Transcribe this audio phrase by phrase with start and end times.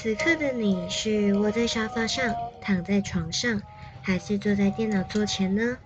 [0.00, 3.60] 此刻的你是窝在沙发上、躺在床上，
[4.00, 5.76] 还是坐在电脑桌前呢？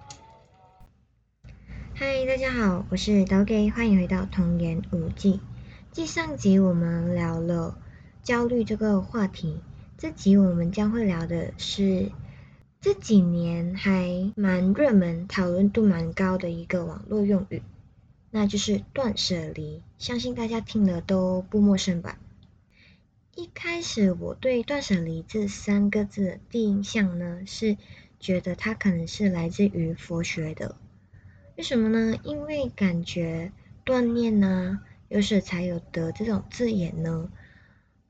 [1.94, 5.40] 嗨，大家好，我是导给，欢迎回到童言无忌。
[5.92, 7.78] 继上集我们聊了
[8.22, 9.60] 焦虑这个话题，
[9.96, 12.12] 这集我们将会聊的是
[12.82, 17.62] 这几年还蛮热门、讨论度蛮高的一个网络用语，
[18.30, 19.80] 那就是断舍离。
[19.96, 22.18] 相信大家听了都不陌生吧？
[23.34, 27.78] 一开始我对“断舍离”这三个字的第一印象呢，是
[28.20, 30.76] 觉得它可能是来自于佛学的。
[31.56, 32.18] 为什么呢？
[32.24, 33.50] 因为感觉
[33.84, 37.30] 断念呢，有舍才有得这种字眼呢，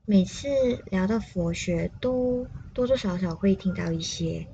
[0.03, 0.49] 每次
[0.91, 4.47] 聊到佛学，都多多少少会听到一些。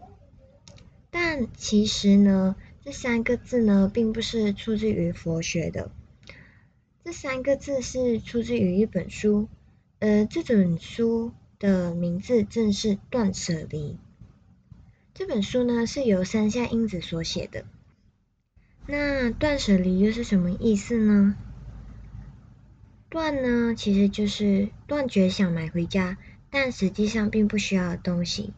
[1.09, 5.89] 但其实呢，这三个字呢，并不是出自于佛学的，
[7.03, 9.47] 这三个字是出自于一本书。
[9.99, 13.91] 呃，这本书的名字正是《断舍离》。
[15.13, 17.65] 这本书呢是由山下英子所写的。
[18.87, 21.35] 那断舍离又是什么意思呢？
[23.09, 26.17] 断呢，其实就是断绝想买回家，
[26.49, 28.53] 但实际上并不需要的东西；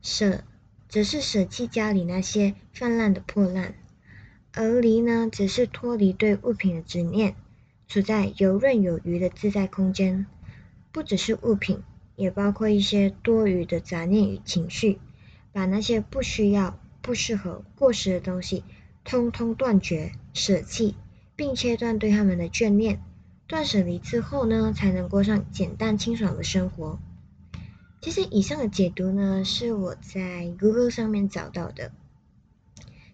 [0.00, 0.42] 舍，
[0.88, 3.74] 则是舍弃家里那些泛滥的破烂；
[4.54, 7.36] 而离呢，则是脱离对物品的执念，
[7.88, 10.24] 处在游刃有余的自在空间。
[10.92, 11.82] 不只是物品，
[12.16, 14.98] 也包括一些多余的杂念与情绪，
[15.52, 18.62] 把那些不需要、不适合、过时的东西，
[19.02, 20.94] 通通断绝、舍弃，
[21.34, 23.02] 并切断对他们的眷恋。
[23.48, 26.98] 断舍离之后呢，才能过上简单清爽的生活。
[28.00, 31.92] 其实以上的解读呢，是我在 Google 上面找到的。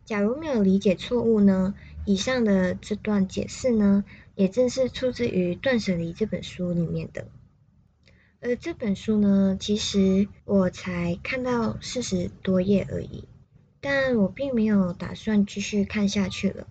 [0.05, 4.05] 假如没有理解错误呢，以上的这段解释呢，
[4.35, 7.27] 也正是出自于《断舍离》这本书里面的。
[8.41, 13.25] 而这本书呢，其实我才看到四十多页而已，
[13.81, 16.69] 但我并没有打算继续看下去了。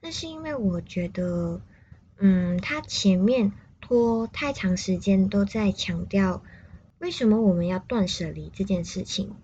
[0.00, 1.60] 那是因为我觉得，
[2.18, 6.42] 嗯，它前面拖太长时间都在强调
[6.98, 9.36] 为什么我们要断舍离这件事情，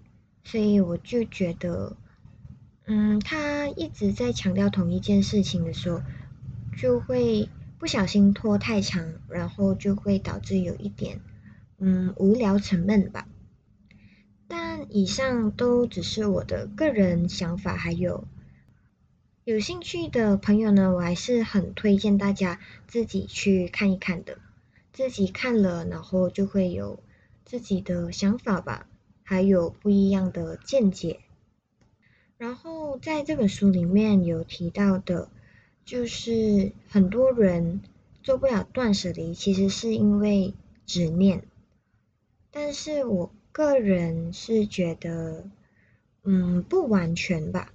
[0.42, 1.96] 所以我就觉得，
[2.86, 6.02] 嗯，他一直在强调同一件事情的时候，
[6.76, 7.48] 就会
[7.78, 11.20] 不小心拖太长，然后就会导致有一点。
[11.86, 13.28] 嗯，无聊沉闷吧。
[14.48, 18.26] 但以上都只是我的个人想法，还有
[19.44, 24.38] 有兴趣的朋友呢，我还是很推荐大家自己去看一看的。
[24.94, 27.00] 自己看了，然后就会有
[27.44, 28.86] 自己的想法吧，
[29.22, 31.20] 还有不一样的见解。
[32.38, 35.28] 然后在这本书里面有提到的，
[35.84, 37.82] 就是很多人
[38.22, 40.54] 做不了断舍离，其实是因为
[40.86, 41.44] 执念。
[42.56, 45.44] 但是我个人是觉得，
[46.22, 47.72] 嗯，不完全吧，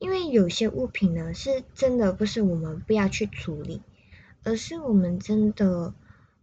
[0.00, 3.82] 因为有些物品呢，是真的不是我们不要去处理，
[4.42, 5.94] 而是我们真的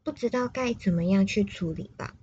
[0.02, 2.16] 不知道该怎么样去处理吧。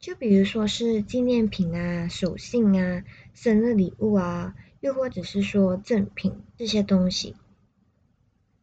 [0.00, 7.36] 就比如说是纪念品啊、手信啊、生日礼物啊，又或者是说赠品这些东西。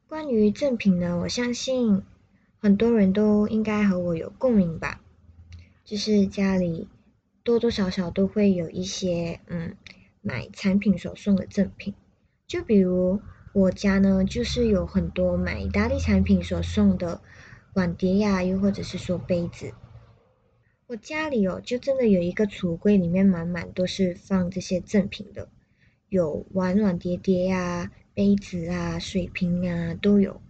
[0.06, 2.04] 关于赠品呢，我相信
[2.58, 5.02] 很多人都应该和我有共鸣吧。
[5.88, 6.90] 就是家里
[7.44, 9.78] 多多少少都会有一些嗯
[10.20, 11.94] 买产品所送的赠品，
[12.46, 13.22] 就比如
[13.53, 17.22] 我家呢，就是有很多买意大利产品所送的
[17.74, 19.74] 碗碟呀，又或者是说杯子。
[20.88, 25.48] 我家里哦，就真的有一个橱柜，里面满满都是放这些赠品的，
[26.10, 30.42] 有碗碗碟碟呀、杯子啊、水瓶啊都有。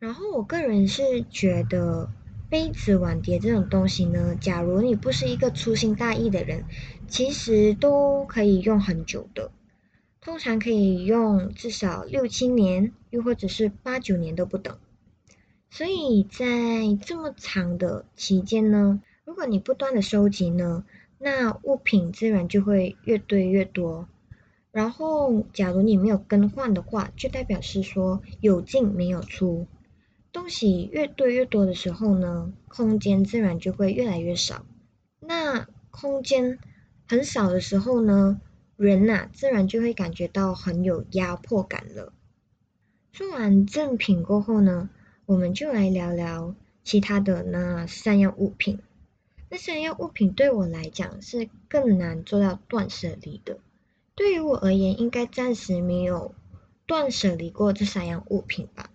[0.00, 2.10] 然后我个人是觉得。
[2.50, 6.64] 杯子、碗碟这种东西呢，假如你不是一个粗心大意的人，
[7.06, 9.52] 其实都可以用很久的，
[10.20, 14.76] 通常可以用至少六七年，又或者是八九年都不等。
[15.70, 20.84] 所以在这么长的期间呢，如果你不断的收集呢，
[21.18, 24.08] 那物品自然就会越堆越多。
[24.72, 29.68] 然后，假如你没有更换的话，就代表是说有进没有出。
[30.32, 34.64] 东西越堆越多的时候呢，空间自然就会越来越少。
[35.18, 36.58] 那空间
[37.08, 38.40] 很少的时候呢，
[38.76, 42.12] 人呐自然就会感觉到很有压迫感了。
[43.12, 44.88] 说完赠品过后呢，
[45.26, 46.54] 我们就来聊聊
[46.84, 48.78] 其他的那三样物品。
[49.48, 53.58] 那三样物品对我来讲是更难做到断舍离的。
[54.14, 56.34] 对于我而言，应该暂时没有
[56.86, 58.90] 断舍离过这三样物品吧。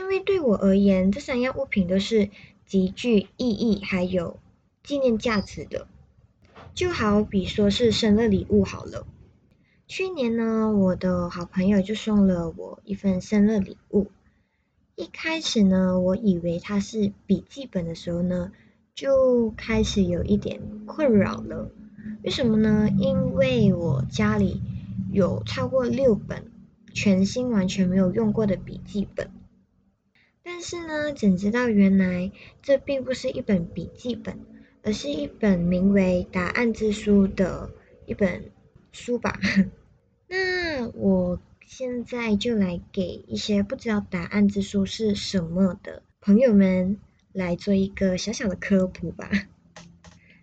[0.00, 2.30] 因为对我而言，这三样物品都是
[2.64, 4.38] 极具意义还有
[4.82, 5.86] 纪念价值的。
[6.74, 9.06] 就好比说是生日礼物好了。
[9.86, 14.10] 去年呢，我的好朋友就送了我一份生日礼物。
[14.96, 18.52] 一开始呢，我以为它是笔记本的时候呢，
[18.94, 21.70] 就开始有一点困扰了。
[22.24, 22.88] 为什么呢？
[22.96, 24.62] 因为我家里
[25.12, 26.50] 有超过六本
[26.94, 29.30] 全新完全没有用过的笔记本。
[30.42, 32.32] 但是呢，怎知道原来
[32.62, 34.38] 这并不是一本笔记本，
[34.82, 37.70] 而是一本名为《答案之书》的
[38.06, 38.50] 一本
[38.92, 39.38] 书吧。
[40.28, 46.98] 那我现在就来给一些不知道答案之书是什么的朋友们
[47.32, 49.30] 来做一个小小的科普吧。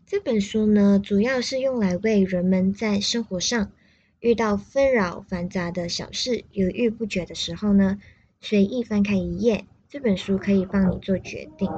[0.05, 3.71] 这本书呢，主要是用来为人们在生活上
[4.19, 7.99] 遇到纷扰繁杂的小事犹豫不决的时候呢，
[8.39, 11.71] 随意翻开一页，这本书可以帮你做决定。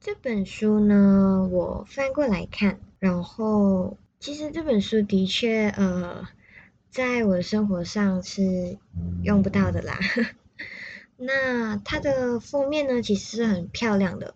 [0.00, 6.26] 这本书呢，我翻过来看，然后其实这本书的确呃。
[6.90, 8.78] 在我的生活上是
[9.22, 9.98] 用不到的啦。
[11.18, 14.34] 那它的封面呢，其实是很漂亮的。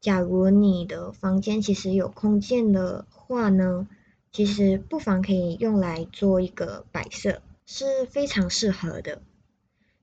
[0.00, 3.88] 假如你的房间其实有空间的话呢，
[4.30, 9.20] 其实不妨可以用来做一个摆设，是非常适合的。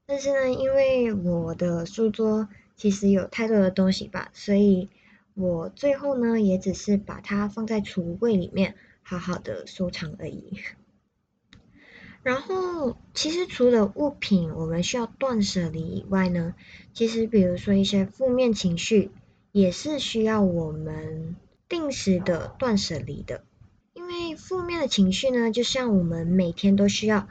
[0.09, 4.89] 但是呢，因为我的书桌其实有太多的东西吧，所以
[5.33, 10.61] 我最后呢，也只是把它放在储物柜里面，好好的收藏而已。
[12.23, 16.55] 然后，其实除了物品我们需要断舍离以外呢，
[16.93, 19.11] 其实比如说一些负面情绪，
[19.51, 21.35] 也是需要我们
[21.67, 23.43] 定时的断舍离的。
[23.93, 27.27] 因为负面的情绪呢，就像我们每天都需要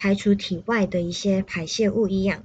[0.00, 2.44] 排除体外的一些排泄物一样。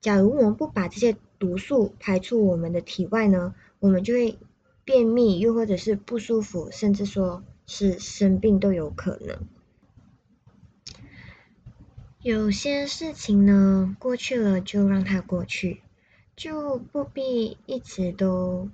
[0.00, 4.38] 假如我们不把这些毒素排出我们的体外呢，我们就会
[4.84, 9.36] 便秘，又或者是不舒服，甚至说是生病都有可能。
[12.22, 15.80] 有些事情呢，过去了就让它过去，
[16.36, 18.70] 就不必一直都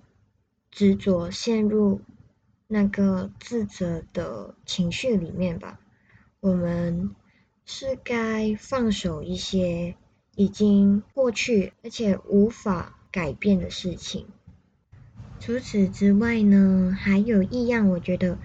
[0.71, 2.03] 执着陷入
[2.69, 5.81] 那个自责的情绪里面吧。
[6.41, 7.15] 我们
[7.65, 9.95] 是该放手一些
[10.35, 14.27] 已经过去而且无法改变的事情。
[15.41, 18.39] 除此之外呢，还有一样我觉得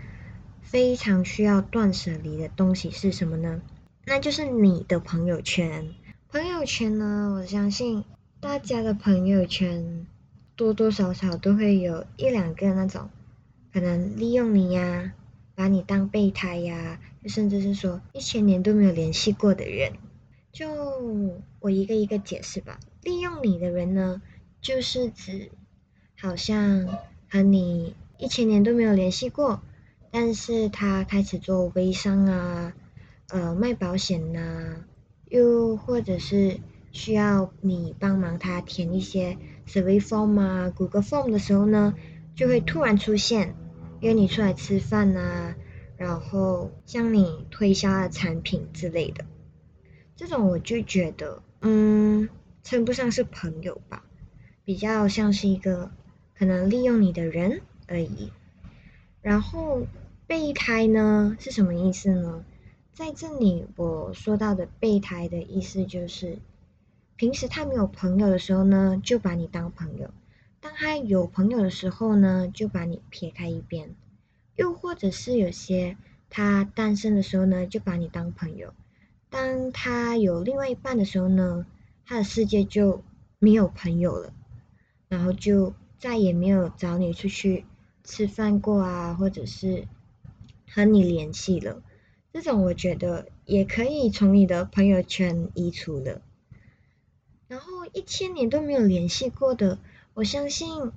[0.62, 3.62] 非常需要断舍离的东西是什么呢？
[4.06, 5.94] 那就是你的朋友圈。
[6.30, 8.04] 朋友圈呢，我相信
[8.40, 10.06] 大家的朋友圈
[10.56, 13.10] 多多少少都会有一两个那种
[13.72, 15.14] 可能利用你呀，
[15.56, 19.94] 把你当备胎呀，甚至是说一千年都没有联系过的人。
[20.52, 20.68] 就
[21.60, 22.80] 我一个一个解释吧。
[23.04, 24.22] 利用你的人呢，
[24.62, 25.52] 就是指
[26.20, 26.88] 好像
[27.30, 29.62] 和你一千年都没有联系过，
[30.12, 32.74] 但是他开始做微商啊。
[33.30, 34.86] 呃，卖保险呐，
[35.30, 36.62] 又或者是
[36.94, 41.94] 需要你帮忙他填一些 survey form 啊、Google Form 的时候呢，
[42.36, 43.54] 就会突然出现，
[44.00, 45.56] 约你出来吃饭呐，
[45.98, 49.26] 然后向你推销的产品之类的。
[50.16, 52.30] 这种我就觉得，嗯，
[52.64, 54.04] 称不上是朋友吧，
[54.64, 55.92] 比较像是一个
[56.36, 58.32] 可能利用你的人而已。
[59.22, 59.86] 然后
[60.26, 62.46] 备胎呢，是什么意思呢？
[62.94, 66.40] 在这里，我说到的备胎的意思就是，
[67.16, 70.08] 平时他没有朋友的时候呢，就把你当朋友；
[70.60, 73.90] 当他有朋友的时候呢，就把你撇开一边；
[74.58, 75.96] 又或者是有些
[76.30, 78.72] 他单身的时候呢，就把你当朋友；
[79.30, 81.66] 当他有另外一半的时候呢，
[82.06, 83.04] 他的世界就
[83.40, 84.34] 没有朋友了，
[85.08, 87.66] 然后就再也没有找你出去
[88.04, 89.88] 吃饭过啊，或者是
[90.68, 91.82] 和你联系了。
[92.34, 96.22] 这种我觉得也可以从你的朋友圈移除了。
[97.48, 99.80] 然后一千年都没有联系过的，
[100.14, 100.92] 我相信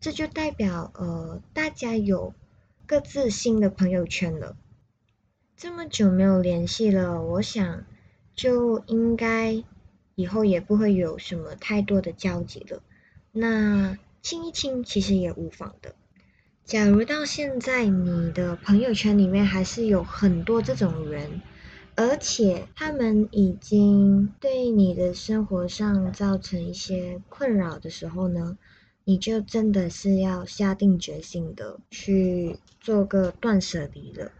[0.00, 2.32] 这就代表呃大家有
[2.86, 4.56] 各自新的朋友圈了。
[5.56, 7.84] 这么久没有联系了，我想
[8.34, 9.64] 就应该
[10.14, 12.82] 以后也不会有什么太多的交集了。
[13.32, 15.96] 那亲一亲其实也无妨的。
[16.64, 21.42] 假如到现在你的朋友圈里面还是有很多这种人，
[21.96, 28.58] 而且他们已经对你的生活上造成一些困扰的时候呢，
[29.08, 34.32] 你就真的是要下定决心的去做个断舍离了。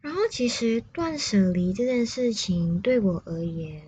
[0.00, 3.82] 然后其实断舍离这件事情对我而言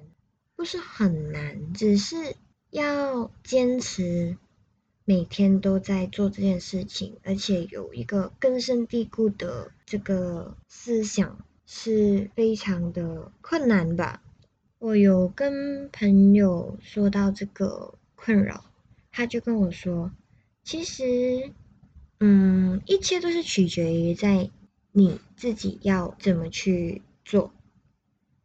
[0.57, 2.35] 不是很难，只是
[2.71, 4.37] 要坚持。
[5.05, 14.23] 每天都在做这件事情，而且有一个根深蒂固的这个思想，是非常的困难吧。
[14.79, 18.65] 我有跟朋友说到这个困扰，
[19.13, 20.11] 他就跟我说，
[20.65, 21.53] 其实，
[22.19, 24.51] 嗯，一切都是取决于在
[24.91, 27.53] 你自己要怎么去做。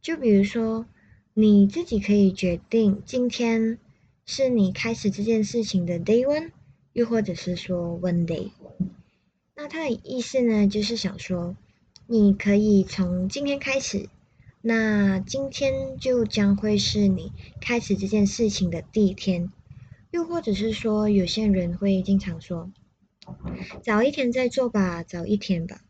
[0.02, 0.86] 就比如说，
[1.34, 3.80] 你自己可以决定今天。
[4.30, 6.52] 是你开始这件事情的 day one，
[6.92, 8.52] 又或者是说 one day。
[9.56, 11.56] 那他的意思呢，就是想说，
[12.08, 14.10] 你可以从今天开始，
[14.60, 17.32] 那今天就将会是你
[17.62, 19.50] 开始这件事情的第一天。
[20.18, 22.72] 又或者是说，有些人会经常说，
[23.84, 25.82] 早一天再做吧，早一天吧。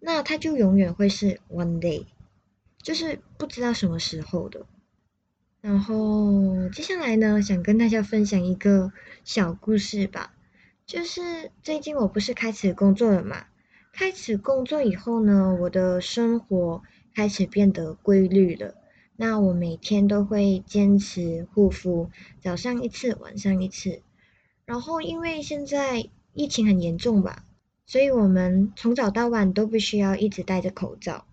[0.00, 2.06] 那它就永远会是 one day，
[2.82, 4.64] 就是不知道什么时候的。
[5.60, 10.32] 然后接下来呢，想跟大家分享一个小故事吧。
[10.86, 13.44] 就是最近我不是开始工作了嘛？
[13.92, 16.82] 开始工作以后呢，我的生活
[17.14, 18.74] 开始变得规律了。
[19.16, 24.02] 那我每天都会坚持护肤，早上一次，晚上一次。
[24.64, 27.44] 然后因为现在疫情很严重吧，
[27.86, 31.24] 所以我们从早到晚都必须要一直戴着口罩。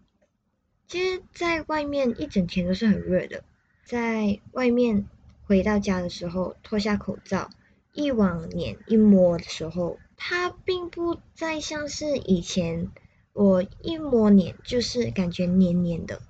[0.87, 3.43] 其实，在外面一整天都是很热的。
[3.83, 5.07] 在外面
[5.45, 7.49] 回到家的时候脱下口罩，
[7.91, 12.91] 一往脸一摸的时候，它并不再像是以前
[13.33, 16.21] 我一摸脸就是感觉黏黏的。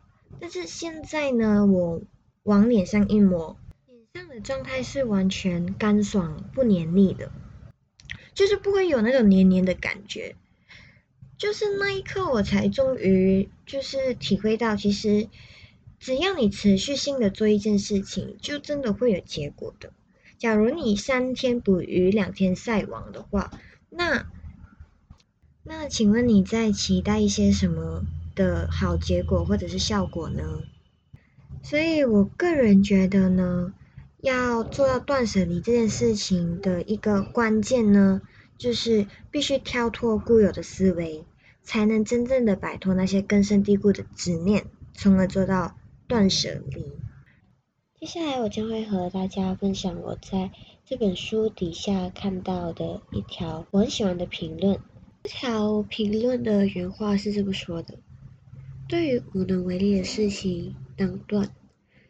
[0.43, 2.01] 但是现在呢，我
[2.43, 3.55] 往脸上一抹，
[3.87, 7.31] 脸上的状态是完全干爽不黏腻的，
[8.33, 10.35] 就是不会有那种黏黏的感觉。
[11.37, 15.29] 就是那一刻，我才终于就是体会到，其实。
[15.97, 19.93] 只要你持续性的做一件事情，就真的会有结果的。
[20.37, 23.49] 假如你三天捕鱼两天晒网的话，
[23.89, 24.29] 那
[25.63, 28.03] 那请问你在期待一些什么
[28.35, 30.61] 的好结果或者是效果呢？
[31.61, 33.73] 所以我个人觉得呢，
[34.21, 38.21] 要做到断舍离这件事情的一个关键呢，
[38.57, 41.23] 就是必须跳脱固有的思维，
[41.61, 45.75] 才能真正的摆脱那些根深蒂固的执念，从而做到。
[46.05, 46.91] 断舍离。
[47.97, 50.51] 接下来，我将会和大家分享我在
[50.85, 54.79] 这本书底下看到的一条我很喜欢的评论。
[55.23, 57.97] 这条评论的原话是这么说的
[58.93, 61.47] ：“对于无能为力的事情，当断；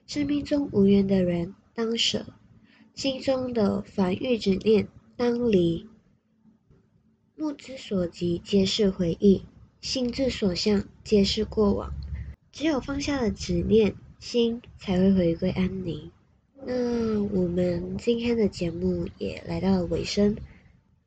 [0.05, 2.25] 生命中无缘的人，当舍；
[2.93, 5.87] 心中的烦欲执念，当离。
[7.37, 9.43] 目之所及，皆是回忆；
[9.79, 11.93] 心之所向，皆是过往。”
[12.51, 16.11] 只有放下了执念，心才会回归安宁。
[16.65, 20.35] 那我们今天的节目也来到了尾声，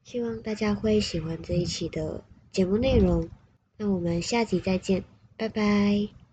[0.03, 3.29] 希望大家会喜欢这一期的节目内容。
[3.77, 5.05] 那我们下集再见，
[5.37, 6.26] 拜拜。